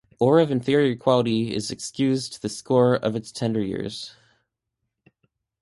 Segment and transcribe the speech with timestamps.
[0.17, 4.15] Ore of inferior quality is excused on the score of its tender years.